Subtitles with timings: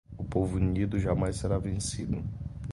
[0.17, 2.17] O povo unido, jamais será vencido.